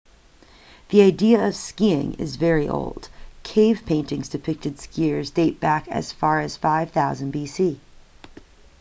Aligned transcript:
the 0.89 1.03
idea 1.03 1.45
of 1.47 1.53
skiing 1.55 2.15
is 2.15 2.35
very 2.35 2.67
old 2.67 3.07
cave 3.43 3.83
paintings 3.85 4.29
depicting 4.29 4.73
skiers 4.73 5.31
date 5.31 5.59
back 5.59 5.87
as 5.89 6.11
far 6.11 6.39
as 6.39 6.57
5000 6.57 7.31
bc 7.31 7.77